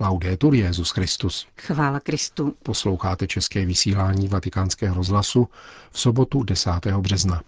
Laudetur 0.00 0.54
Jezus 0.54 0.90
Christus. 0.90 1.46
Chvála 1.60 2.00
Kristu. 2.00 2.54
Posloucháte 2.62 3.26
české 3.26 3.66
vysílání 3.66 4.28
Vatikánského 4.28 4.94
rozhlasu 4.94 5.48
v 5.90 6.00
sobotu 6.00 6.42
10. 6.42 6.70
března. 7.00 7.42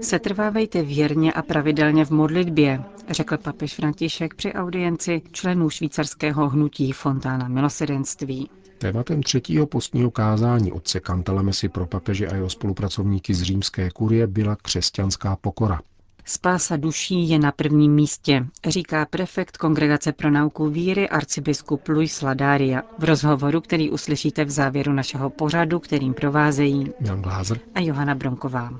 Setrvávejte 0.00 0.82
věrně 0.82 1.32
a 1.32 1.42
pravidelně 1.42 2.04
v 2.04 2.10
modlitbě, 2.10 2.84
řekl 3.10 3.36
papež 3.36 3.74
František 3.74 4.34
při 4.34 4.52
audienci 4.52 5.22
členů 5.32 5.70
švýcarského 5.70 6.48
hnutí 6.48 6.92
Fontána 6.92 7.48
milosedenství. 7.48 8.50
Tématem 8.84 9.22
třetího 9.22 9.66
postního 9.66 10.10
kázání 10.10 10.72
otce 10.72 11.00
Kantalamesi 11.00 11.68
pro 11.68 11.86
papeže 11.86 12.28
a 12.28 12.34
jeho 12.34 12.50
spolupracovníky 12.50 13.34
z 13.34 13.42
římské 13.42 13.90
kurie 13.90 14.26
byla 14.26 14.56
křesťanská 14.56 15.36
pokora. 15.36 15.80
Spása 16.24 16.76
duší 16.76 17.28
je 17.28 17.38
na 17.38 17.52
prvním 17.52 17.92
místě, 17.94 18.46
říká 18.66 19.06
prefekt 19.06 19.56
Kongregace 19.56 20.12
pro 20.12 20.30
nauku 20.30 20.68
víry 20.68 21.08
arcibiskup 21.08 21.88
Luis 21.88 22.22
Ladaria 22.22 22.82
v 22.98 23.04
rozhovoru, 23.04 23.60
který 23.60 23.90
uslyšíte 23.90 24.44
v 24.44 24.50
závěru 24.50 24.92
našeho 24.92 25.30
pořadu, 25.30 25.80
kterým 25.80 26.14
provázejí 26.14 26.92
Jan 27.00 27.22
Glázer 27.22 27.58
a 27.74 27.80
Johana 27.80 28.14
Bronková. 28.14 28.70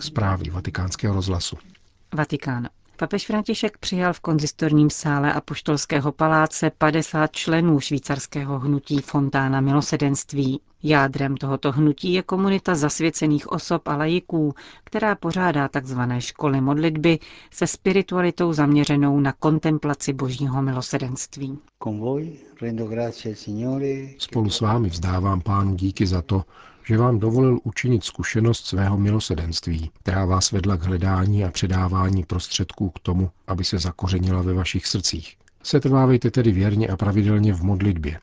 Zprávy 0.00 0.50
vatikánského 0.50 1.14
rozhlasu. 1.14 1.56
Vatikán. 2.14 2.68
Papež 2.98 3.26
František 3.26 3.78
přijal 3.78 4.12
v 4.12 4.20
konzistorním 4.20 4.90
sále 4.90 5.32
Apoštolského 5.32 6.12
paláce 6.12 6.70
50 6.78 7.32
členů 7.32 7.80
švýcarského 7.80 8.58
hnutí 8.58 8.98
Fontána 8.98 9.60
milosedenství. 9.60 10.60
Jádrem 10.82 11.36
tohoto 11.36 11.72
hnutí 11.72 12.12
je 12.12 12.22
komunita 12.22 12.74
zasvěcených 12.74 13.52
osob 13.52 13.88
a 13.88 13.96
lajiků, 13.96 14.54
která 14.84 15.14
pořádá 15.14 15.68
tzv. 15.68 16.00
školy 16.18 16.60
modlitby 16.60 17.18
se 17.50 17.66
spiritualitou 17.66 18.52
zaměřenou 18.52 19.20
na 19.20 19.32
kontemplaci 19.32 20.12
božího 20.12 20.62
milosedenství. 20.62 21.58
Spolu 24.18 24.50
s 24.50 24.60
vámi 24.60 24.88
vzdávám 24.88 25.40
pánu 25.40 25.74
díky 25.74 26.06
za 26.06 26.22
to, 26.22 26.44
že 26.88 26.98
vám 26.98 27.18
dovolil 27.18 27.58
učinit 27.64 28.04
zkušenost 28.04 28.66
svého 28.66 28.98
milosedenství, 28.98 29.90
která 30.02 30.24
vás 30.24 30.52
vedla 30.52 30.76
k 30.76 30.82
hledání 30.82 31.44
a 31.44 31.50
předávání 31.50 32.24
prostředků 32.24 32.90
k 32.90 32.98
tomu, 32.98 33.30
aby 33.46 33.64
se 33.64 33.78
zakořenila 33.78 34.42
ve 34.42 34.52
vašich 34.52 34.86
srdcích. 34.86 35.36
Setrvávejte 35.62 36.30
tedy 36.30 36.52
věrně 36.52 36.88
a 36.88 36.96
pravidelně 36.96 37.52
v 37.54 37.62
modlitbě. 37.62 38.20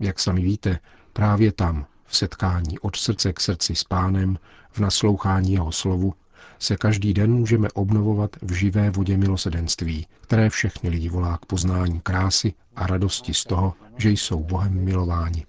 Jak 0.00 0.20
sami 0.20 0.42
víte, 0.42 0.78
právě 1.12 1.52
tam, 1.52 1.86
v 2.06 2.16
setkání 2.16 2.78
od 2.78 2.96
srdce 2.96 3.32
k 3.32 3.40
srdci 3.40 3.74
s 3.74 3.84
pánem, 3.84 4.38
v 4.70 4.78
naslouchání 4.78 5.52
jeho 5.52 5.72
slovu, 5.72 6.14
se 6.58 6.76
každý 6.76 7.14
den 7.14 7.32
můžeme 7.32 7.68
obnovovat 7.74 8.30
v 8.42 8.52
živé 8.52 8.90
vodě 8.90 9.16
milosedenství, 9.16 10.06
které 10.20 10.50
všechny 10.50 10.90
lidi 10.90 11.08
volá 11.08 11.38
k 11.38 11.46
poznání 11.46 12.00
krásy 12.00 12.52
a 12.76 12.86
radosti 12.86 13.34
z 13.34 13.44
toho, 13.44 13.74
že 13.96 14.10
jsou 14.10 14.42
Bohem 14.42 14.84
milováni. 14.84 15.44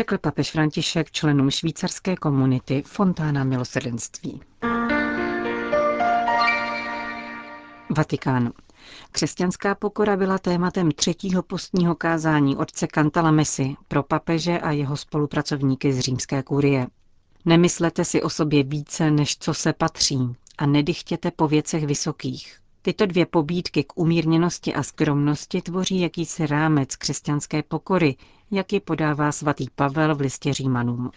Řekl 0.00 0.18
papež 0.18 0.50
František 0.50 1.10
členům 1.10 1.50
švýcarské 1.50 2.16
komunity 2.16 2.82
Fontána 2.86 3.44
milosrdenství. 3.44 4.40
Vatikán. 7.96 8.52
Křesťanská 9.12 9.74
pokora 9.74 10.16
byla 10.16 10.38
tématem 10.38 10.90
třetího 10.92 11.42
postního 11.42 11.94
kázání 11.94 12.56
otce 12.56 12.86
Cantalamesi 12.94 13.74
pro 13.88 14.02
papeže 14.02 14.58
a 14.58 14.70
jeho 14.70 14.96
spolupracovníky 14.96 15.92
z 15.92 16.00
římské 16.00 16.42
kurie. 16.42 16.86
Nemyslete 17.44 18.04
si 18.04 18.22
o 18.22 18.30
sobě 18.30 18.62
více, 18.62 19.10
než 19.10 19.36
co 19.38 19.54
se 19.54 19.72
patří 19.72 20.18
a 20.58 20.66
nedychtěte 20.66 21.30
po 21.30 21.48
věcech 21.48 21.86
vysokých. 21.86 22.58
Tyto 22.82 23.06
dvě 23.06 23.26
pobídky 23.26 23.84
k 23.84 23.92
umírněnosti 23.94 24.74
a 24.74 24.82
skromnosti 24.82 25.62
tvoří 25.62 26.00
jakýsi 26.00 26.46
rámec 26.46 26.96
křesťanské 26.96 27.62
pokory, 27.62 28.16
jak 28.50 28.72
ji 28.72 28.80
podává 28.80 29.32
svatý 29.32 29.66
Pavel 29.74 30.14
v 30.14 30.20
listě 30.20 30.52
Římanům. 30.52 31.10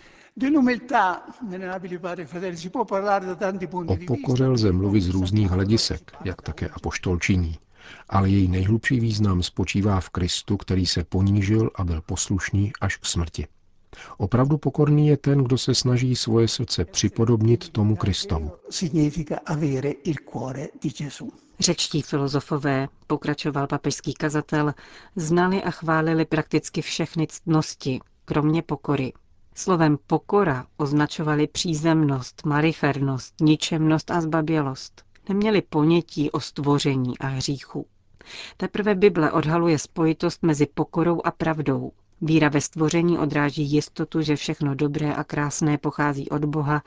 O 3.88 3.98
pokoře 4.08 4.48
lze 4.48 4.72
mluvit 4.72 5.02
z 5.02 5.10
různých 5.10 5.50
hledisek, 5.50 6.12
jak 6.26 6.42
také 6.42 6.70
apoštol 6.70 7.20
činí, 7.20 7.58
ale 8.10 8.30
její 8.30 8.48
nejhlubší 8.48 9.00
význam 9.00 9.44
spočívá 9.44 10.00
v 10.00 10.10
Kristu, 10.10 10.58
který 10.58 10.86
se 10.86 11.04
ponížil 11.04 11.70
a 11.76 11.84
byl 11.84 12.02
poslušný 12.02 12.72
až 12.82 12.98
k 12.98 13.06
smrti. 13.06 13.48
Opravdu 14.18 14.58
pokorný 14.58 15.08
je 15.08 15.18
ten, 15.18 15.44
kdo 15.44 15.58
se 15.58 15.76
snaží 15.76 16.16
svoje 16.16 16.48
srdce 16.48 16.86
připodobnit 16.86 17.70
tomu 17.70 17.96
Kristovu. 17.96 18.52
Řečtí 21.64 22.02
filozofové, 22.02 22.88
pokračoval 23.08 23.68
papežský 23.68 24.14
kazatel, 24.14 24.74
znali 25.16 25.64
a 25.64 25.72
chválili 25.72 26.26
prakticky 26.26 26.82
všechny 26.82 27.28
ctnosti, 27.28 28.00
kromě 28.26 28.62
pokory. 28.62 29.14
Slovem 29.56 29.98
pokora 30.08 30.66
označovali 30.78 31.48
přízemnost, 31.48 32.46
malichernost, 32.46 33.34
ničemnost 33.42 34.12
a 34.12 34.22
zbabělost. 34.22 35.04
Neměli 35.30 35.62
ponětí 35.62 36.32
o 36.32 36.40
stvoření 36.40 37.18
a 37.20 37.28
hříchu. 37.28 37.86
Teprve 38.58 38.96
Bible 38.96 39.32
odhaluje 39.32 39.80
spojitost 39.80 40.44
mezi 40.44 40.66
pokorou 40.66 41.22
a 41.24 41.32
pravdou, 41.32 41.92
Víra 42.26 42.50
ve 42.50 42.62
stvoření 42.62 43.18
odráží 43.18 43.72
jistotu, 43.72 44.22
že 44.22 44.36
všechno 44.36 44.76
dobré 44.76 45.14
a 45.14 45.24
krásné 45.24 45.78
pochází 45.78 46.30
od 46.30 46.46
Boha, 46.46 46.84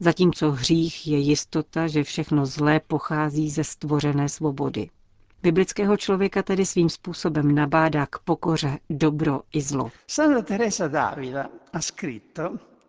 zatímco 0.00 0.50
hřích 0.50 1.06
je 1.06 1.18
jistota, 1.18 1.86
že 1.86 2.04
všechno 2.04 2.46
zlé 2.46 2.80
pochází 2.86 3.50
ze 3.50 3.64
stvořené 3.64 4.28
svobody. 4.28 4.90
Biblického 5.42 5.96
člověka 5.96 6.42
tedy 6.42 6.66
svým 6.66 6.88
způsobem 6.88 7.54
nabádá 7.54 8.06
k 8.06 8.18
pokoře 8.18 8.78
dobro 8.90 9.40
i 9.52 9.60
zlo. 9.60 9.90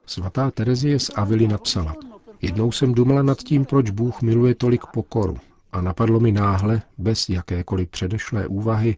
Svatá 0.05 0.51
Terezie 0.51 0.99
z 0.99 1.11
Avily 1.15 1.47
napsala, 1.47 1.95
jednou 2.41 2.71
jsem 2.71 2.93
dumala 2.93 3.21
nad 3.21 3.37
tím, 3.37 3.65
proč 3.65 3.89
Bůh 3.89 4.21
miluje 4.21 4.55
tolik 4.55 4.85
pokoru 4.93 5.37
a 5.71 5.81
napadlo 5.81 6.19
mi 6.19 6.31
náhle, 6.31 6.81
bez 6.97 7.29
jakékoliv 7.29 7.89
předešlé 7.89 8.47
úvahy, 8.47 8.97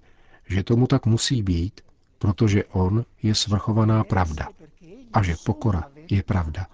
že 0.50 0.64
tomu 0.64 0.88
tak 0.88 1.06
musí 1.06 1.44
být, 1.44 1.82
protože 2.22 2.64
on 2.66 3.04
je 3.24 3.36
svrchovaná 3.36 4.04
pravda 4.04 4.48
a 5.14 5.24
že 5.24 5.36
pokora 5.46 5.84
je 6.12 6.24
pravda. 6.24 6.66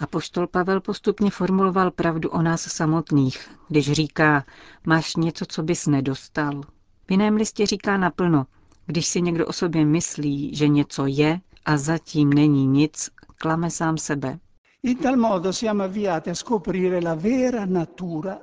A 0.00 0.06
poštol 0.06 0.46
Pavel 0.46 0.80
postupně 0.80 1.30
formuloval 1.30 1.90
pravdu 1.90 2.30
o 2.30 2.42
nás 2.42 2.60
samotných, 2.62 3.48
když 3.68 3.92
říká, 3.92 4.44
máš 4.86 5.16
něco, 5.16 5.44
co 5.48 5.62
bys 5.62 5.86
nedostal. 5.86 6.62
V 7.06 7.10
jiném 7.10 7.36
listě 7.36 7.66
říká 7.66 7.96
naplno, 7.96 8.46
když 8.86 9.06
si 9.06 9.22
někdo 9.22 9.46
o 9.46 9.52
sobě 9.52 9.84
myslí, 9.84 10.54
že 10.54 10.68
něco 10.68 11.06
je 11.06 11.40
a 11.64 11.76
zatím 11.76 12.32
není 12.32 12.66
nic, 12.66 13.10
klame 13.36 13.70
sám 13.70 13.98
sebe. 13.98 14.38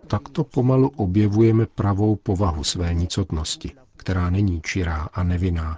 Takto 0.08 0.44
pomalu 0.44 0.92
objevujeme 0.96 1.66
pravou 1.66 2.16
povahu 2.16 2.64
své 2.64 2.94
nicotnosti 2.94 3.72
která 4.02 4.30
není 4.30 4.62
čirá 4.62 5.10
a 5.14 5.24
nevinná. 5.24 5.78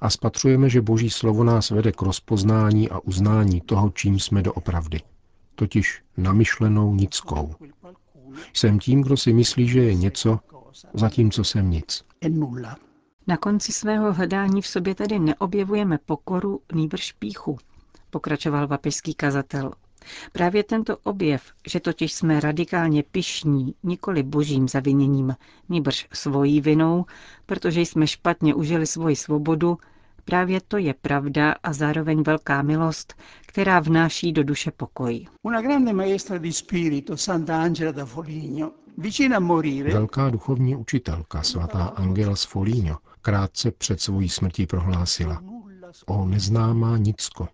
A 0.00 0.10
spatřujeme, 0.10 0.68
že 0.68 0.80
Boží 0.82 1.10
slovo 1.10 1.44
nás 1.44 1.70
vede 1.70 1.92
k 1.92 2.02
rozpoznání 2.02 2.90
a 2.90 2.98
uznání 2.98 3.60
toho, 3.60 3.90
čím 3.90 4.18
jsme 4.18 4.42
doopravdy, 4.42 5.00
totiž 5.54 6.02
namyšlenou 6.16 6.94
nickou. 6.94 7.54
Jsem 8.52 8.78
tím, 8.78 9.02
kdo 9.02 9.16
si 9.16 9.32
myslí, 9.32 9.68
že 9.68 9.80
je 9.80 9.94
něco, 9.94 10.38
zatímco 10.94 11.44
jsem 11.44 11.70
nic. 11.70 12.04
Na 13.26 13.36
konci 13.36 13.72
svého 13.72 14.12
hledání 14.12 14.62
v 14.62 14.66
sobě 14.66 14.94
tedy 14.94 15.18
neobjevujeme 15.18 15.98
pokoru, 15.98 16.60
nýbrž 16.74 17.12
píchu, 17.12 17.58
pokračoval 18.10 18.66
vapežský 18.66 19.14
kazatel. 19.14 19.72
Právě 20.32 20.64
tento 20.64 20.96
objev, 20.96 21.42
že 21.66 21.80
totiž 21.80 22.12
jsme 22.12 22.40
radikálně 22.40 23.02
pišní, 23.02 23.74
nikoli 23.82 24.22
božím 24.22 24.68
zaviněním, 24.68 25.36
nýbrž 25.68 26.08
svojí 26.12 26.60
vinou, 26.60 27.04
protože 27.46 27.80
jsme 27.80 28.06
špatně 28.06 28.54
užili 28.54 28.86
svoji 28.86 29.16
svobodu, 29.16 29.78
právě 30.24 30.60
to 30.68 30.76
je 30.76 30.94
pravda 30.94 31.54
a 31.62 31.72
zároveň 31.72 32.22
velká 32.22 32.62
milost, 32.62 33.14
která 33.46 33.80
vnáší 33.80 34.32
do 34.32 34.44
duše 34.44 34.70
pokoj. 34.70 35.26
Velká 39.92 40.30
duchovní 40.30 40.76
učitelka, 40.76 41.42
svatá 41.42 41.84
Angela 41.84 42.36
z 42.36 42.44
Foligno, 42.44 42.98
krátce 43.22 43.70
před 43.70 44.00
svojí 44.00 44.28
smrtí 44.28 44.66
prohlásila, 44.66 45.42
o 46.06 46.26
neznámá 46.26 46.96
nicko, 46.96 47.48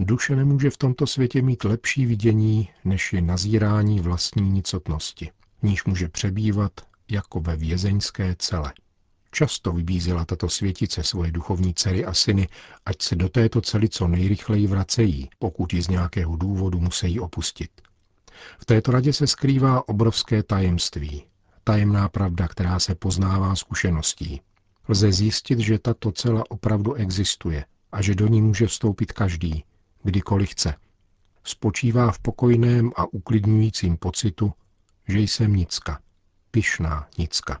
Duše 0.00 0.36
nemůže 0.36 0.70
v 0.70 0.76
tomto 0.76 1.06
světě 1.06 1.42
mít 1.42 1.64
lepší 1.64 2.06
vidění, 2.06 2.68
než 2.84 3.12
je 3.12 3.22
nazírání 3.22 4.00
vlastní 4.00 4.50
nicotnosti, 4.50 5.30
níž 5.62 5.84
může 5.84 6.08
přebývat 6.08 6.72
jako 7.10 7.40
ve 7.40 7.56
vězeňské 7.56 8.36
cele. 8.38 8.72
Často 9.30 9.72
vybízela 9.72 10.24
tato 10.24 10.48
světice 10.48 11.02
svoje 11.02 11.32
duchovní 11.32 11.74
dcery 11.74 12.04
a 12.04 12.14
syny, 12.14 12.48
ať 12.86 13.02
se 13.02 13.16
do 13.16 13.28
této 13.28 13.60
cely 13.60 13.88
co 13.88 14.08
nejrychleji 14.08 14.66
vracejí, 14.66 15.30
pokud 15.38 15.72
ji 15.72 15.82
z 15.82 15.88
nějakého 15.88 16.36
důvodu 16.36 16.80
musí 16.80 17.20
opustit. 17.20 17.70
V 18.58 18.64
této 18.64 18.92
radě 18.92 19.12
se 19.12 19.26
skrývá 19.26 19.88
obrovské 19.88 20.42
tajemství, 20.42 21.24
tajemná 21.64 22.08
pravda, 22.08 22.48
která 22.48 22.78
se 22.78 22.94
poznává 22.94 23.56
zkušeností. 23.56 24.40
Lze 24.88 25.12
zjistit, 25.12 25.58
že 25.58 25.78
tato 25.78 26.12
cela 26.12 26.44
opravdu 26.48 26.94
existuje 26.94 27.64
a 27.92 28.02
že 28.02 28.14
do 28.14 28.26
ní 28.26 28.42
může 28.42 28.66
vstoupit 28.66 29.12
každý, 29.12 29.64
kdykoliv 30.06 30.50
chce. 30.50 30.74
Spočívá 31.44 32.12
v 32.12 32.18
pokojném 32.18 32.90
a 32.96 33.12
uklidňujícím 33.12 33.96
pocitu, 33.96 34.52
že 35.08 35.18
jsem 35.18 35.52
nicka, 35.52 36.00
pyšná 36.50 37.08
nicka. 37.18 37.60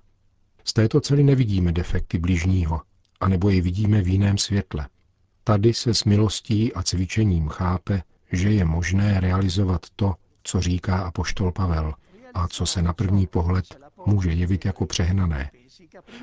Z 0.64 0.72
této 0.72 1.00
cely 1.00 1.22
nevidíme 1.22 1.72
defekty 1.72 2.18
bližního, 2.18 2.82
anebo 3.20 3.50
je 3.50 3.62
vidíme 3.62 4.02
v 4.02 4.08
jiném 4.08 4.38
světle. 4.38 4.88
Tady 5.44 5.74
se 5.74 5.94
s 5.94 6.04
milostí 6.04 6.72
a 6.72 6.82
cvičením 6.82 7.48
chápe, 7.48 8.02
že 8.32 8.50
je 8.50 8.64
možné 8.64 9.20
realizovat 9.20 9.86
to, 9.96 10.14
co 10.42 10.60
říká 10.60 10.98
apoštol 10.98 11.52
Pavel 11.52 11.94
a 12.34 12.48
co 12.48 12.66
se 12.66 12.82
na 12.82 12.92
první 12.92 13.26
pohled 13.26 13.64
může 14.06 14.32
jevit 14.32 14.64
jako 14.64 14.86
přehnané. 14.86 15.50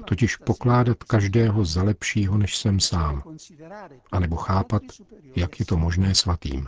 Totiž 0.05 0.35
pokládat 0.37 1.03
každého 1.03 1.65
za 1.65 1.83
lepšího, 1.83 2.37
než 2.37 2.57
jsem 2.57 2.79
sám. 2.79 3.23
A 4.11 4.19
nebo 4.19 4.35
chápat, 4.35 4.81
jak 5.35 5.59
je 5.59 5.65
to 5.65 5.77
možné 5.77 6.15
svatým. 6.15 6.67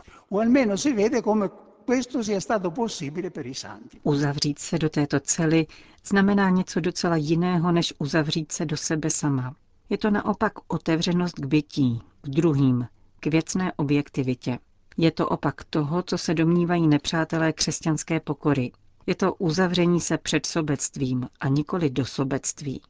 Uzavřít 4.04 4.60
se 4.60 4.78
do 4.80 4.90
této 4.90 5.20
cely 5.20 5.68
znamená 6.06 6.50
něco 6.50 6.80
docela 6.80 7.16
jiného, 7.16 7.72
než 7.72 7.94
uzavřít 8.00 8.52
se 8.52 8.66
do 8.66 8.78
sebe 8.78 9.10
sama. 9.10 9.56
Je 9.90 9.98
to 9.98 10.12
naopak 10.12 10.54
otevřenost 10.68 11.36
k 11.36 11.46
bytí, 11.46 12.02
k 12.22 12.30
druhým, 12.30 12.88
k 13.20 13.28
věcné 13.28 13.74
objektivitě. 13.74 14.60
Je 14.98 15.12
to 15.12 15.28
opak 15.30 15.64
toho, 15.64 16.04
co 16.04 16.18
se 16.18 16.34
domnívají 16.34 16.88
nepřátelé 16.88 17.54
křesťanské 17.54 18.20
pokory. 18.20 18.72
Je 19.08 19.16
to 19.16 19.34
uzavření 19.34 20.02
se 20.02 20.18
před 20.18 20.46
sobectvím 20.46 21.28
a 21.40 21.48
nikoli 21.48 21.90
do 21.90 22.06
sobectví. 22.06 22.82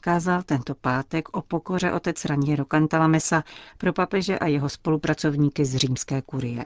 Kázal 0.00 0.42
tento 0.42 0.74
pátek 0.74 1.36
o 1.36 1.42
pokoře 1.42 1.92
otec 1.92 2.24
Raniero 2.24 2.64
Cantalamessa 2.64 3.44
pro 3.78 3.92
papeže 3.92 4.38
a 4.38 4.46
jeho 4.46 4.68
spolupracovníky 4.68 5.64
z 5.64 5.76
římské 5.76 6.22
kurie. 6.22 6.64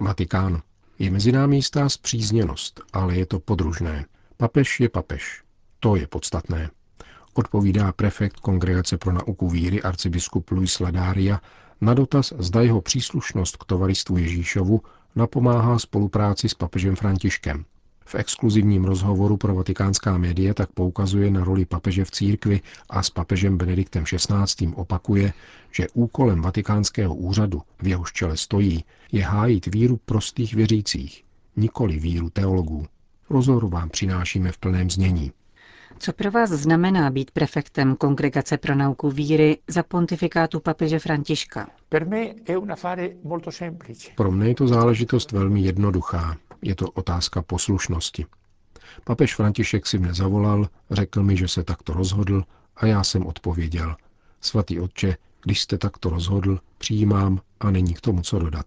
Vatikán. 0.00 0.62
Je 0.98 1.10
mezi 1.10 1.32
námi 1.32 1.56
jistá 1.56 1.88
zpřízněnost, 1.88 2.80
ale 2.92 3.16
je 3.16 3.26
to 3.26 3.40
podružné. 3.40 4.06
Papež 4.36 4.80
je 4.80 4.88
papež. 4.88 5.42
To 5.80 5.96
je 5.96 6.06
podstatné. 6.06 6.70
Odpovídá 7.34 7.92
prefekt 7.92 8.40
Kongregace 8.40 8.98
pro 8.98 9.12
nauku 9.12 9.48
víry 9.48 9.82
arcibiskup 9.82 10.50
Luis 10.50 10.80
Ladária 10.80 11.40
na 11.80 11.94
dotaz, 11.94 12.32
zda 12.38 12.60
jeho 12.62 12.80
příslušnost 12.80 13.56
k 13.56 13.64
tovaristvu 13.64 14.18
Ježíšovu 14.18 14.80
napomáhá 15.16 15.78
spolupráci 15.78 16.48
s 16.48 16.54
papežem 16.54 16.96
Františkem. 16.96 17.64
V 18.04 18.14
exkluzivním 18.14 18.84
rozhovoru 18.84 19.36
pro 19.36 19.54
vatikánská 19.54 20.18
média 20.18 20.54
tak 20.54 20.72
poukazuje 20.72 21.30
na 21.30 21.44
roli 21.44 21.64
papeže 21.64 22.04
v 22.04 22.10
církvi 22.10 22.60
a 22.90 23.02
s 23.02 23.10
papežem 23.10 23.58
Benediktem 23.58 24.04
XVI. 24.04 24.72
opakuje, 24.74 25.32
že 25.72 25.88
úkolem 25.94 26.42
vatikánského 26.42 27.14
úřadu, 27.14 27.62
v 27.82 27.86
jehož 27.86 28.12
čele 28.12 28.36
stojí, 28.36 28.84
je 29.12 29.24
hájit 29.24 29.66
víru 29.66 30.00
prostých 30.04 30.54
věřících, 30.54 31.24
nikoli 31.56 31.98
víru 31.98 32.30
teologů. 32.30 32.86
Rozhovoru 33.30 33.68
vám 33.68 33.88
přinášíme 33.88 34.52
v 34.52 34.58
plném 34.58 34.90
znění. 34.90 35.32
Co 35.98 36.12
pro 36.12 36.30
vás 36.30 36.50
znamená 36.50 37.10
být 37.10 37.30
prefektem 37.30 37.96
Kongregace 37.96 38.58
pro 38.58 38.74
nauku 38.74 39.10
víry 39.10 39.58
za 39.68 39.82
pontifikátu 39.82 40.60
papeže 40.60 40.98
Františka? 40.98 41.68
Pro 44.16 44.30
mě 44.32 44.48
je 44.48 44.54
to 44.54 44.68
záležitost 44.68 45.32
velmi 45.32 45.60
jednoduchá. 45.60 46.36
Je 46.62 46.74
to 46.74 46.90
otázka 46.90 47.42
poslušnosti. 47.42 48.26
Papež 49.04 49.34
František 49.34 49.86
si 49.86 49.98
mne 49.98 50.14
zavolal, 50.14 50.68
řekl 50.90 51.22
mi, 51.22 51.36
že 51.36 51.48
se 51.48 51.64
takto 51.64 51.92
rozhodl 51.92 52.44
a 52.76 52.86
já 52.86 53.04
jsem 53.04 53.26
odpověděl. 53.26 53.96
Svatý 54.40 54.80
otče, 54.80 55.16
když 55.44 55.60
jste 55.60 55.78
takto 55.78 56.10
rozhodl, 56.10 56.60
přijímám 56.78 57.40
a 57.60 57.70
není 57.70 57.94
k 57.94 58.00
tomu 58.00 58.22
co 58.22 58.38
dodat. 58.38 58.66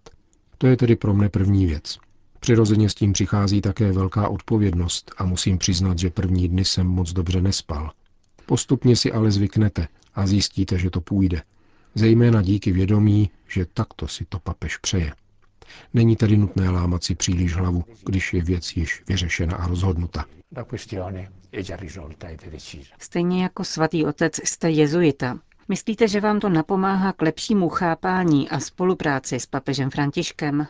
To 0.58 0.66
je 0.66 0.76
tedy 0.76 0.96
pro 0.96 1.14
mne 1.14 1.28
první 1.28 1.66
věc. 1.66 1.98
Přirozeně 2.40 2.90
s 2.90 2.94
tím 2.94 3.12
přichází 3.12 3.60
také 3.60 3.92
velká 3.92 4.28
odpovědnost 4.28 5.12
a 5.16 5.24
musím 5.24 5.58
přiznat, 5.58 5.98
že 5.98 6.10
první 6.10 6.48
dny 6.48 6.64
jsem 6.64 6.86
moc 6.86 7.12
dobře 7.12 7.40
nespal. 7.40 7.90
Postupně 8.46 8.96
si 8.96 9.12
ale 9.12 9.30
zvyknete 9.30 9.88
a 10.14 10.26
zjistíte, 10.26 10.78
že 10.78 10.90
to 10.90 11.00
půjde. 11.00 11.42
Zejména 11.94 12.42
díky 12.42 12.72
vědomí, 12.72 13.30
že 13.48 13.66
takto 13.74 14.08
si 14.08 14.24
to 14.24 14.38
papež 14.38 14.76
přeje. 14.76 15.12
Není 15.94 16.16
tedy 16.16 16.36
nutné 16.36 16.70
lámat 16.70 17.04
si 17.04 17.14
příliš 17.14 17.54
hlavu, 17.54 17.84
když 18.04 18.34
je 18.34 18.42
věc 18.42 18.76
již 18.76 19.02
vyřešena 19.08 19.56
a 19.56 19.66
rozhodnuta. 19.66 20.24
Stejně 22.98 23.42
jako 23.42 23.64
svatý 23.64 24.04
otec 24.04 24.40
jste 24.44 24.70
jezuita. 24.70 25.38
Myslíte, 25.70 26.08
že 26.08 26.20
vám 26.20 26.40
to 26.40 26.48
napomáhá 26.48 27.12
k 27.12 27.22
lepšímu 27.22 27.68
chápání 27.68 28.48
a 28.48 28.60
spolupráci 28.60 29.40
s 29.40 29.46
papežem 29.46 29.90
Františkem? 29.90 30.66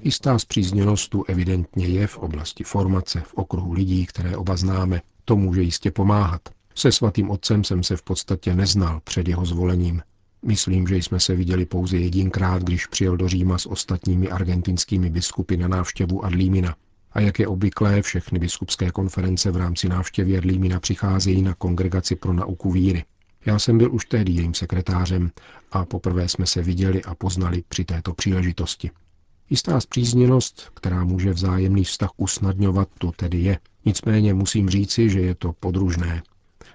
Jistá 0.00 0.38
zpřízněnost 0.38 1.10
tu 1.10 1.24
evidentně 1.28 1.86
je 1.86 2.06
v 2.06 2.18
oblasti 2.18 2.64
formace, 2.64 3.20
v 3.20 3.34
okruhu 3.34 3.72
lidí, 3.72 4.06
které 4.06 4.36
oba 4.36 4.56
známe. 4.56 5.00
To 5.24 5.36
může 5.36 5.62
jistě 5.62 5.90
pomáhat. 5.90 6.40
Se 6.74 6.92
svatým 6.92 7.30
otcem 7.30 7.64
jsem 7.64 7.82
se 7.82 7.96
v 7.96 8.02
podstatě 8.02 8.54
neznal 8.54 9.00
před 9.04 9.28
jeho 9.28 9.44
zvolením. 9.46 10.02
Myslím, 10.42 10.86
že 10.86 10.96
jsme 10.96 11.20
se 11.20 11.34
viděli 11.34 11.66
pouze 11.66 11.96
jedinkrát, 11.96 12.62
když 12.62 12.86
přijel 12.86 13.16
do 13.16 13.28
Říma 13.28 13.58
s 13.58 13.66
ostatními 13.66 14.28
argentinskými 14.28 15.10
biskupy 15.10 15.56
na 15.56 15.68
návštěvu 15.68 16.24
Adlímina. 16.24 16.76
A 17.14 17.20
jak 17.20 17.38
je 17.38 17.48
obvyklé, 17.48 18.02
všechny 18.02 18.38
biskupské 18.38 18.90
konference 18.90 19.50
v 19.50 19.56
rámci 19.56 19.88
návštěvy 19.88 20.38
Adlímina 20.38 20.80
přicházejí 20.80 21.42
na 21.42 21.54
kongregaci 21.54 22.16
pro 22.16 22.32
nauku 22.32 22.72
víry. 22.72 23.04
Já 23.46 23.58
jsem 23.58 23.78
byl 23.78 23.94
už 23.94 24.04
tehdy 24.04 24.32
jejím 24.32 24.54
sekretářem 24.54 25.30
a 25.72 25.84
poprvé 25.84 26.28
jsme 26.28 26.46
se 26.46 26.62
viděli 26.62 27.04
a 27.04 27.14
poznali 27.14 27.62
při 27.68 27.84
této 27.84 28.14
příležitosti. 28.14 28.90
Jistá 29.50 29.80
zpřízněnost, 29.80 30.70
která 30.74 31.04
může 31.04 31.32
vzájemný 31.32 31.84
vztah 31.84 32.10
usnadňovat, 32.16 32.88
tu 32.98 33.12
tedy 33.16 33.38
je. 33.38 33.58
Nicméně 33.84 34.34
musím 34.34 34.70
říci, 34.70 35.10
že 35.10 35.20
je 35.20 35.34
to 35.34 35.52
podružné. 35.52 36.22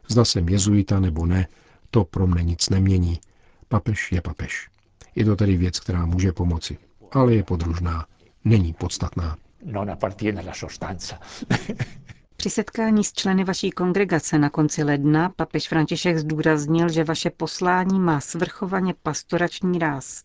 Zda 0.07 0.25
jsem 0.25 0.49
jezuita 0.49 0.99
nebo 0.99 1.25
ne, 1.25 1.47
to 1.91 2.05
pro 2.05 2.27
mne 2.27 2.43
nic 2.43 2.69
nemění. 2.69 3.19
Papež 3.67 4.11
je 4.11 4.21
papež. 4.21 4.69
Je 5.15 5.25
to 5.25 5.35
tedy 5.35 5.57
věc, 5.57 5.79
která 5.79 6.05
může 6.05 6.31
pomoci, 6.31 6.77
ale 7.11 7.35
je 7.35 7.43
podružná, 7.43 8.05
není 8.45 8.73
podstatná. 8.73 9.37
Non 9.65 9.89
appartiene 9.89 10.41
alla 10.41 10.53
sostanza. 10.53 11.19
Při 12.39 12.49
setkání 12.49 13.03
s 13.03 13.13
členy 13.13 13.43
vaší 13.43 13.71
kongregace 13.71 14.39
na 14.39 14.49
konci 14.49 14.83
ledna 14.83 15.29
papež 15.29 15.67
František 15.67 16.17
zdůraznil, 16.17 16.89
že 16.89 17.03
vaše 17.03 17.29
poslání 17.29 17.99
má 17.99 18.19
svrchovaně 18.19 18.93
pastorační 19.03 19.79
ráz. 19.79 20.23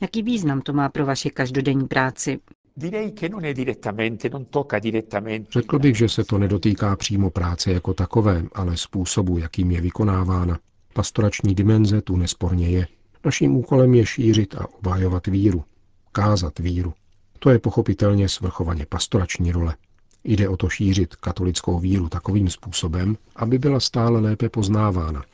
Jaký 0.00 0.22
význam 0.22 0.60
to 0.60 0.72
má 0.72 0.88
pro 0.88 1.06
vaši 1.06 1.30
každodenní 1.30 1.86
práci? 1.88 2.38
Řekl 5.50 5.78
bych, 5.78 5.96
že 5.96 6.08
se 6.08 6.24
to 6.24 6.38
nedotýká 6.38 6.96
přímo 6.96 7.30
práce 7.30 7.72
jako 7.72 7.94
takové, 7.94 8.44
ale 8.54 8.76
způsobu, 8.76 9.38
jakým 9.38 9.70
je 9.70 9.80
vykonávána. 9.80 10.58
Pastorační 10.92 11.54
dimenze 11.54 12.02
tu 12.02 12.16
nesporně 12.16 12.68
je. 12.70 12.86
Naším 13.24 13.56
úkolem 13.56 13.94
je 13.94 14.06
šířit 14.06 14.54
a 14.54 14.66
obhajovat 14.78 15.26
víru, 15.26 15.64
kázat 16.12 16.58
víru. 16.58 16.94
To 17.38 17.50
je 17.50 17.58
pochopitelně 17.58 18.28
svrchovaně 18.28 18.86
pastorační 18.86 19.52
role. 19.52 19.74
Jde 20.24 20.48
o 20.48 20.56
to 20.56 20.68
šířit 20.68 21.16
katolickou 21.16 21.78
víru 21.78 22.08
takovým 22.08 22.50
způsobem, 22.50 23.16
aby 23.36 23.58
byla 23.58 23.80
stále 23.80 24.20
lépe 24.20 24.48
poznávána. 24.48 25.24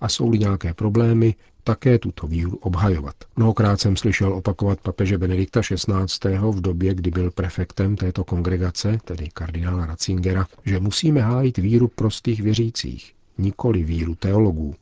A 0.00 0.08
jsou-li 0.08 0.38
nějaké 0.38 0.74
problémy, 0.74 1.34
také 1.64 1.98
tuto 1.98 2.26
víru 2.26 2.56
obhajovat. 2.56 3.14
Mnohokrát 3.36 3.80
jsem 3.80 3.96
slyšel 3.96 4.32
opakovat 4.32 4.80
papeže 4.80 5.18
Benedikta 5.18 5.60
XVI. 5.60 6.38
v 6.50 6.60
době, 6.60 6.94
kdy 6.94 7.10
byl 7.10 7.30
prefektem 7.30 7.96
této 7.96 8.24
kongregace, 8.24 8.98
tedy 9.04 9.28
kardinála 9.34 9.86
Ratzingera, 9.86 10.46
že 10.64 10.80
musíme 10.80 11.20
hájit 11.20 11.58
víru 11.58 11.88
prostých 11.88 12.42
věřících, 12.42 13.14
nikoli 13.38 13.82
víru 13.82 14.14
teologů. 14.14 14.74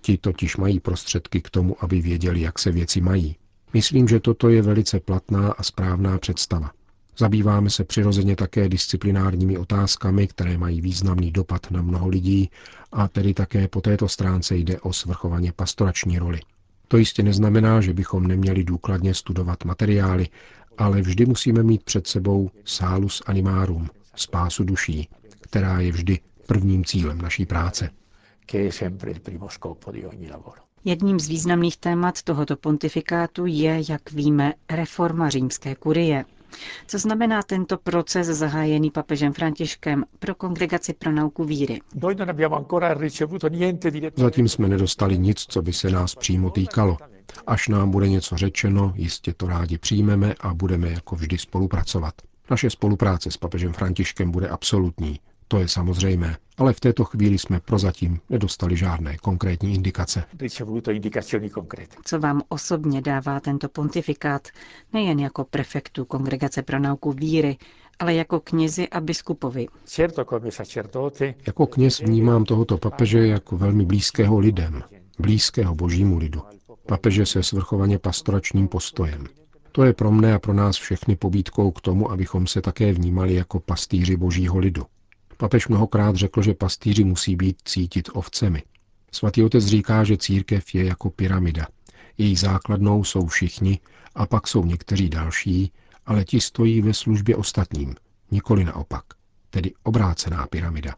Ti 0.00 0.18
totiž 0.18 0.56
mají 0.56 0.80
prostředky 0.80 1.40
k 1.42 1.50
tomu, 1.50 1.76
aby 1.80 2.00
věděli, 2.00 2.40
jak 2.40 2.58
se 2.58 2.70
věci 2.70 3.00
mají. 3.00 3.36
Myslím, 3.74 4.08
že 4.08 4.20
toto 4.20 4.48
je 4.48 4.62
velice 4.62 5.00
platná 5.00 5.52
a 5.52 5.62
správná 5.62 6.18
představa. 6.18 6.70
Zabýváme 7.18 7.70
se 7.70 7.84
přirozeně 7.84 8.36
také 8.36 8.68
disciplinárními 8.68 9.58
otázkami, 9.58 10.26
které 10.26 10.58
mají 10.58 10.80
významný 10.80 11.30
dopad 11.32 11.70
na 11.70 11.82
mnoho 11.82 12.08
lidí 12.08 12.50
a 12.92 13.08
tedy 13.08 13.34
také 13.34 13.68
po 13.68 13.80
této 13.80 14.08
stránce 14.08 14.56
jde 14.56 14.80
o 14.80 14.92
svrchovaně 14.92 15.52
pastorační 15.52 16.18
roli. 16.18 16.40
To 16.88 16.96
jistě 16.96 17.22
neznamená, 17.22 17.80
že 17.80 17.92
bychom 17.94 18.26
neměli 18.26 18.64
důkladně 18.64 19.14
studovat 19.14 19.64
materiály, 19.64 20.28
ale 20.78 21.00
vždy 21.00 21.26
musíme 21.26 21.62
mít 21.62 21.82
před 21.82 22.06
sebou 22.06 22.50
salus 22.64 23.22
animarum, 23.26 23.88
spásu 24.16 24.64
duší, 24.64 25.08
která 25.40 25.80
je 25.80 25.92
vždy 25.92 26.18
prvním 26.46 26.84
cílem 26.84 27.18
naší 27.18 27.46
práce. 27.46 27.90
Jedním 30.84 31.20
z 31.20 31.28
významných 31.28 31.76
témat 31.76 32.22
tohoto 32.22 32.56
pontifikátu 32.56 33.46
je, 33.46 33.82
jak 33.88 34.12
víme, 34.12 34.52
reforma 34.70 35.28
římské 35.28 35.74
kurie. 35.74 36.24
Co 36.86 36.98
znamená 36.98 37.42
tento 37.42 37.78
proces 37.78 38.26
zahájený 38.26 38.90
papežem 38.90 39.32
Františkem 39.32 40.04
pro 40.18 40.34
kongregaci 40.34 40.92
pro 40.92 41.12
nauku 41.12 41.44
víry? 41.44 41.80
Zatím 44.16 44.48
jsme 44.48 44.68
nedostali 44.68 45.18
nic, 45.18 45.46
co 45.48 45.62
by 45.62 45.72
se 45.72 45.90
nás 45.90 46.14
přímo 46.14 46.50
týkalo. 46.50 46.96
Až 47.46 47.68
nám 47.68 47.90
bude 47.90 48.08
něco 48.08 48.36
řečeno, 48.36 48.92
jistě 48.96 49.34
to 49.34 49.46
rádi 49.46 49.78
přijmeme 49.78 50.34
a 50.40 50.54
budeme 50.54 50.90
jako 50.90 51.16
vždy 51.16 51.38
spolupracovat. 51.38 52.14
Naše 52.50 52.70
spolupráce 52.70 53.30
s 53.30 53.36
papežem 53.36 53.72
Františkem 53.72 54.30
bude 54.30 54.48
absolutní, 54.48 55.20
to 55.54 55.60
je 55.60 55.68
samozřejmé, 55.68 56.36
ale 56.58 56.72
v 56.72 56.80
této 56.80 57.04
chvíli 57.04 57.38
jsme 57.38 57.60
prozatím 57.60 58.20
nedostali 58.30 58.76
žádné 58.76 59.16
konkrétní 59.16 59.74
indikace. 59.74 60.24
Co 62.04 62.20
vám 62.20 62.42
osobně 62.48 63.02
dává 63.02 63.40
tento 63.40 63.68
pontifikát, 63.68 64.48
nejen 64.92 65.20
jako 65.20 65.44
prefektu 65.44 66.04
Kongregace 66.04 66.62
pro 66.62 66.78
nauku 66.78 67.12
víry, 67.12 67.56
ale 67.98 68.14
jako 68.14 68.40
knězi 68.40 68.88
a 68.88 69.00
biskupovi? 69.00 69.66
Jako 71.46 71.66
kněz 71.66 72.00
vnímám 72.00 72.44
tohoto 72.44 72.78
papeže 72.78 73.26
jako 73.26 73.56
velmi 73.56 73.84
blízkého 73.84 74.38
lidem, 74.38 74.82
blízkého 75.18 75.74
božímu 75.74 76.18
lidu. 76.18 76.42
Papeže 76.86 77.26
se 77.26 77.42
svrchovaně 77.42 77.98
pastoračním 77.98 78.68
postojem. 78.68 79.26
To 79.72 79.84
je 79.84 79.92
pro 79.92 80.10
mne 80.10 80.34
a 80.34 80.38
pro 80.38 80.54
nás 80.54 80.76
všechny 80.76 81.16
pobídkou 81.16 81.70
k 81.70 81.80
tomu, 81.80 82.10
abychom 82.10 82.46
se 82.46 82.60
také 82.60 82.92
vnímali 82.92 83.34
jako 83.34 83.60
pastýři 83.60 84.16
božího 84.16 84.58
lidu. 84.58 84.86
Papež 85.36 85.68
mnohokrát 85.68 86.16
řekl, 86.16 86.42
že 86.42 86.54
pastýři 86.54 87.04
musí 87.04 87.36
být 87.36 87.56
cítit 87.64 88.08
ovcemi. 88.12 88.62
Svatý 89.12 89.42
otec 89.42 89.64
říká, 89.64 90.04
že 90.04 90.16
církev 90.16 90.74
je 90.74 90.84
jako 90.84 91.10
pyramida. 91.10 91.66
Její 92.18 92.36
základnou 92.36 93.04
jsou 93.04 93.26
všichni 93.26 93.80
a 94.14 94.26
pak 94.26 94.46
jsou 94.48 94.64
někteří 94.64 95.08
další, 95.08 95.72
ale 96.06 96.24
ti 96.24 96.40
stojí 96.40 96.82
ve 96.82 96.94
službě 96.94 97.36
ostatním, 97.36 97.94
nikoli 98.30 98.64
naopak, 98.64 99.04
tedy 99.50 99.72
obrácená 99.82 100.46
pyramida. 100.46 100.94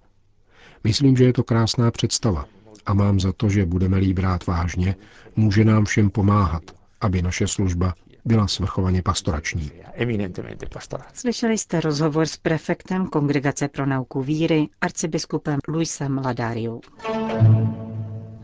Myslím, 0.84 1.16
že 1.16 1.24
je 1.24 1.32
to 1.32 1.44
krásná 1.44 1.90
představa 1.90 2.46
a 2.86 2.94
mám 2.94 3.20
za 3.20 3.32
to, 3.32 3.48
že 3.48 3.66
budeme-li 3.66 4.14
brát 4.14 4.46
vážně, 4.46 4.96
může 5.36 5.64
nám 5.64 5.84
všem 5.84 6.10
pomáhat, 6.10 6.62
aby 7.00 7.22
naše 7.22 7.46
služba 7.46 7.94
byla 8.26 8.48
svrchovaně 8.48 9.02
pastorační. 9.02 9.70
Slyšeli 11.14 11.58
jste 11.58 11.80
rozhovor 11.80 12.26
s 12.26 12.36
prefektem 12.36 13.06
Kongregace 13.06 13.68
pro 13.68 13.86
nauku 13.86 14.22
víry, 14.22 14.68
arcibiskupem 14.80 15.58
Luisem 15.68 16.18
Ladáriou. 16.24 16.80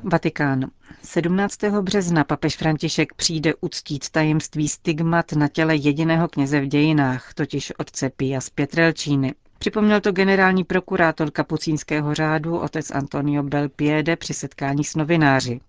Vatikán. 0.05 0.71
17. 1.03 1.59
března 1.81 2.25
papež 2.25 2.57
František 2.57 3.15
přijde 3.15 3.55
uctít 3.61 4.11
tajemství 4.11 4.69
stigmat 4.69 5.33
na 5.33 5.49
těle 5.49 5.77
jediného 5.77 6.29
kněze 6.29 6.61
v 6.61 6.67
dějinách, 6.67 7.35
totiž 7.35 7.73
otce 7.79 8.11
Pia 8.11 8.41
z 8.41 8.51
Pětrelčíny. 8.51 9.35
Připomněl 9.59 10.01
to 10.01 10.13
generální 10.13 10.65
prokurátor 10.65 11.31
kapucínského 11.31 12.15
řádu 12.15 12.59
otec 12.59 12.91
Antonio 12.91 13.43
Belpiede 13.43 14.17
při 14.17 14.35
setkání 14.35 14.85
s 14.85 14.95
novináři. 14.97 15.61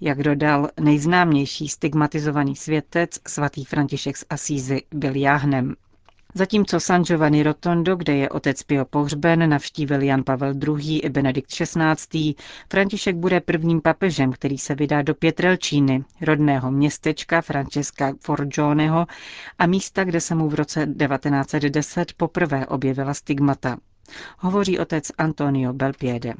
Jak 0.00 0.22
dodal, 0.22 0.68
nejznámější 0.80 1.68
stigmatizovaný 1.68 2.56
světec, 2.56 3.10
svatý 3.28 3.64
František 3.64 4.16
z 4.16 4.24
Asízy, 4.30 4.82
byl 4.94 5.16
jáhnem. 5.16 5.74
Zatímco 6.36 6.80
San 6.80 7.04
Giovanni 7.04 7.42
Rotondo, 7.42 7.96
kde 7.96 8.16
je 8.16 8.28
otec 8.28 8.62
Pio 8.62 8.84
pohřben, 8.84 9.48
navštívil 9.50 10.02
Jan 10.02 10.24
Pavel 10.24 10.54
II. 10.78 10.98
i 10.98 11.08
Benedikt 11.08 11.50
XVI., 11.50 12.34
František 12.70 13.16
bude 13.16 13.40
prvním 13.40 13.80
papežem, 13.80 14.32
který 14.32 14.58
se 14.58 14.74
vydá 14.74 15.02
do 15.02 15.14
Pietrelčíny, 15.14 16.04
rodného 16.20 16.70
městečka 16.70 17.40
Francesca 17.40 18.12
Forgioneho 18.20 19.06
a 19.58 19.66
místa, 19.66 20.04
kde 20.04 20.20
se 20.20 20.34
mu 20.34 20.48
v 20.48 20.54
roce 20.54 20.80
1910 20.80 22.12
poprvé 22.16 22.66
objevila 22.66 23.14
stigmata. 23.14 23.76
Hovoří 24.38 24.78
otec 24.78 25.12
Antonio 25.18 25.72
Belpiede. 25.72 26.34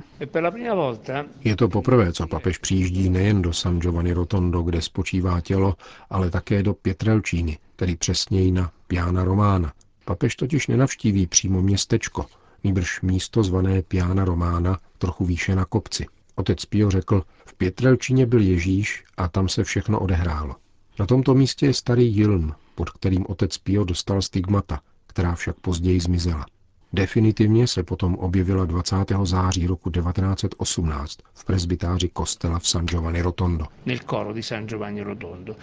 Je 1.44 1.56
to 1.56 1.68
poprvé, 1.68 2.12
co 2.12 2.26
papež 2.26 2.58
přijíždí 2.58 3.10
nejen 3.10 3.42
do 3.42 3.52
San 3.52 3.80
Giovanni 3.80 4.12
Rotondo, 4.12 4.62
kde 4.62 4.82
spočívá 4.82 5.40
tělo, 5.40 5.74
ale 6.10 6.30
také 6.30 6.62
do 6.62 6.74
Pietrelčíny, 6.74 7.58
tedy 7.76 7.96
přesněji 7.96 8.52
na 8.52 8.70
Piana 8.86 9.24
Romána. 9.24 9.72
Papež 10.04 10.36
totiž 10.36 10.66
nenavštíví 10.66 11.26
přímo 11.26 11.62
městečko, 11.62 12.26
nýbrž 12.64 13.00
místo 13.00 13.42
zvané 13.42 13.82
Piana 13.82 14.24
Romána, 14.24 14.78
trochu 14.98 15.24
výše 15.24 15.56
na 15.56 15.64
kopci. 15.64 16.06
Otec 16.34 16.64
Pio 16.64 16.90
řekl, 16.90 17.22
v 17.46 17.54
Pětrelčině 17.54 18.26
byl 18.26 18.40
Ježíš 18.40 19.04
a 19.16 19.28
tam 19.28 19.48
se 19.48 19.64
všechno 19.64 20.00
odehrálo. 20.00 20.56
Na 20.98 21.06
tomto 21.06 21.34
místě 21.34 21.66
je 21.66 21.74
starý 21.74 22.16
Jilm, 22.16 22.54
pod 22.74 22.90
kterým 22.90 23.26
otec 23.28 23.58
Pio 23.58 23.84
dostal 23.84 24.22
stigmata, 24.22 24.80
která 25.06 25.34
však 25.34 25.56
později 25.60 26.00
zmizela. 26.00 26.46
Definitivně 26.94 27.66
se 27.66 27.82
potom 27.82 28.14
objevila 28.14 28.64
20. 28.64 28.96
září 29.24 29.66
roku 29.66 29.90
1918 29.90 31.18
v 31.34 31.44
presbytáři 31.44 32.08
kostela 32.08 32.58
v 32.58 32.68
San 32.68 32.86
Giovanni 32.86 33.22
Rotondo. 33.22 33.66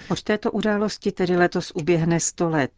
Od 0.10 0.24
této 0.24 0.52
události 0.52 1.12
tedy 1.12 1.38
letos 1.38 1.72
uběhne 1.76 2.20
100 2.20 2.50
let. 2.50 2.72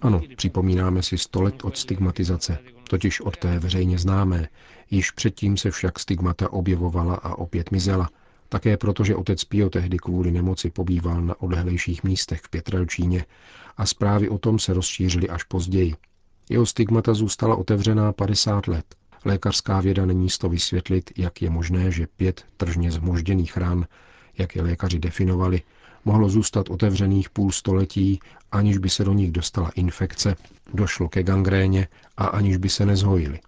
Ano, 0.00 0.20
připomínáme 0.36 1.02
si 1.02 1.18
100 1.18 1.42
let 1.42 1.64
od 1.64 1.76
stigmatizace, 1.76 2.58
totiž 2.88 3.20
od 3.20 3.36
té 3.36 3.58
veřejně 3.58 3.98
známé. 3.98 4.48
Již 4.90 5.10
předtím 5.10 5.56
se 5.56 5.70
však 5.70 5.98
stigmata 5.98 6.52
objevovala 6.52 7.14
a 7.14 7.34
opět 7.34 7.70
mizela, 7.70 8.08
také 8.48 8.76
proto, 8.76 9.04
že 9.04 9.16
otec 9.16 9.44
Pio 9.44 9.70
tehdy 9.70 9.98
kvůli 9.98 10.30
nemoci 10.30 10.70
pobýval 10.70 11.22
na 11.22 11.40
odlehlejších 11.40 12.04
místech 12.04 12.40
v 12.40 12.48
Pětrelčíně 12.48 13.24
a 13.80 13.86
zprávy 13.86 14.28
o 14.28 14.38
tom 14.38 14.58
se 14.58 14.74
rozšířily 14.74 15.28
až 15.28 15.42
později. 15.44 15.94
Jeho 16.50 16.66
stigmata 16.66 17.14
zůstala 17.14 17.56
otevřená 17.56 18.12
50 18.12 18.68
let. 18.68 18.84
Lékařská 19.24 19.80
věda 19.80 20.06
není 20.06 20.28
to 20.40 20.48
vysvětlit, 20.48 21.10
jak 21.16 21.42
je 21.42 21.50
možné, 21.50 21.90
že 21.90 22.06
pět 22.06 22.44
tržně 22.56 22.90
zmožděných 22.92 23.56
ran, 23.56 23.86
jak 24.38 24.56
je 24.56 24.62
lékaři 24.62 24.98
definovali, 24.98 25.62
mohlo 26.04 26.28
zůstat 26.28 26.70
otevřených 26.70 27.30
půl 27.30 27.52
století, 27.52 28.20
aniž 28.52 28.78
by 28.78 28.90
se 28.90 29.04
do 29.04 29.12
nich 29.12 29.32
dostala 29.32 29.70
infekce, 29.74 30.36
došlo 30.74 31.08
ke 31.08 31.22
gangréně 31.22 31.88
a 32.16 32.26
aniž 32.26 32.56
by 32.56 32.68
se 32.68 32.86
nezhojili. 32.86 33.40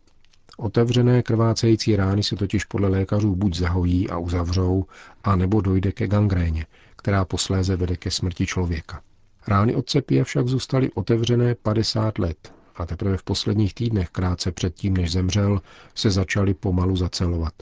Otevřené 0.56 1.22
krvácející 1.22 1.96
rány 1.96 2.22
se 2.22 2.36
totiž 2.36 2.64
podle 2.64 2.88
lékařů 2.88 3.34
buď 3.36 3.56
zahojí 3.56 4.10
a 4.10 4.18
uzavřou, 4.18 4.84
a 5.24 5.36
nebo 5.36 5.60
dojde 5.60 5.92
ke 5.92 6.08
gangréně, 6.08 6.66
která 6.96 7.24
posléze 7.24 7.76
vede 7.76 7.96
ke 7.96 8.10
smrti 8.10 8.46
člověka. 8.46 9.02
Rány 9.48 9.74
od 9.74 9.88
cepie 9.90 10.24
však 10.24 10.48
zůstaly 10.48 10.90
otevřené 10.92 11.54
50 11.54 12.18
let 12.18 12.54
a 12.76 12.86
teprve 12.86 13.16
v 13.16 13.22
posledních 13.22 13.74
týdnech 13.74 14.08
krátce 14.08 14.52
předtím, 14.52 14.96
než 14.96 15.12
zemřel, 15.12 15.60
se 15.94 16.10
začaly 16.10 16.54
pomalu 16.54 16.96
zacelovat. 16.96 17.54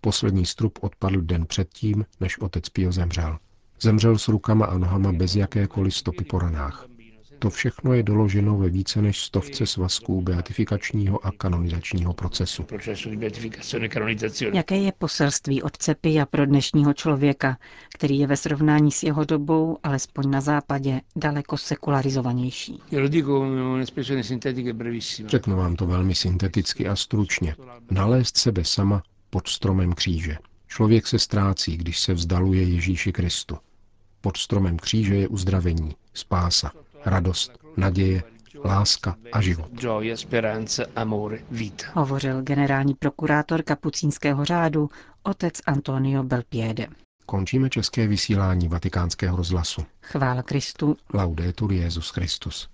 Poslední 0.00 0.46
strup 0.46 0.78
odpadl 0.82 1.20
den 1.20 1.46
předtím, 1.46 2.04
než 2.20 2.38
otec 2.38 2.68
Pio 2.68 2.92
zemřel. 2.92 3.38
Zemřel 3.80 4.18
s 4.18 4.28
rukama 4.28 4.66
a 4.66 4.78
nohama 4.78 5.12
bez 5.12 5.36
jakékoliv 5.36 5.94
stopy 5.94 6.24
po 6.24 6.38
ranách. 6.38 6.86
To 7.40 7.50
všechno 7.50 7.94
je 7.94 8.02
doloženo 8.02 8.56
ve 8.56 8.68
více 8.68 9.02
než 9.02 9.18
stovce 9.20 9.66
svazků 9.66 10.22
beatifikačního 10.22 11.26
a 11.26 11.30
kanonizačního 11.30 12.12
procesu. 12.12 12.66
Jaké 14.52 14.76
je 14.76 14.92
poselství 14.98 15.62
otce 15.62 15.94
Pia 15.94 16.26
pro 16.26 16.46
dnešního 16.46 16.94
člověka, 16.94 17.58
který 17.94 18.18
je 18.18 18.26
ve 18.26 18.36
srovnání 18.36 18.92
s 18.92 19.02
jeho 19.02 19.24
dobou, 19.24 19.78
alespoň 19.82 20.30
na 20.30 20.40
západě, 20.40 21.00
daleko 21.16 21.56
sekularizovanější? 21.56 22.80
Řeknu 25.26 25.56
vám 25.56 25.76
to 25.76 25.86
velmi 25.86 26.14
synteticky 26.14 26.88
a 26.88 26.96
stručně. 26.96 27.56
Nalézt 27.90 28.38
sebe 28.38 28.64
sama 28.64 29.02
pod 29.30 29.48
stromem 29.48 29.92
kříže. 29.92 30.36
Člověk 30.68 31.06
se 31.06 31.18
ztrácí, 31.18 31.76
když 31.76 31.98
se 31.98 32.14
vzdaluje 32.14 32.62
Ježíši 32.62 33.12
Kristu. 33.12 33.58
Pod 34.20 34.36
stromem 34.36 34.76
kříže 34.76 35.14
je 35.16 35.28
uzdravení, 35.28 35.94
spása, 36.14 36.70
radost, 37.06 37.58
naděje, 37.76 38.22
láska 38.64 39.16
a 39.32 39.40
život. 39.40 39.70
Hovořil 41.94 42.42
generální 42.42 42.94
prokurátor 42.94 43.62
kapucínského 43.62 44.44
řádu 44.44 44.90
otec 45.22 45.54
Antonio 45.66 46.22
Belpiede. 46.22 46.86
Končíme 47.26 47.70
české 47.70 48.06
vysílání 48.06 48.68
vatikánského 48.68 49.36
rozhlasu. 49.36 49.82
Chvála 50.02 50.42
Kristu. 50.42 50.96
Laudetur 51.14 51.72
Jezus 51.72 52.10
Christus. 52.10 52.68